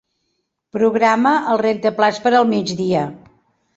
[0.77, 3.05] Programa el rentaplats per al migdia.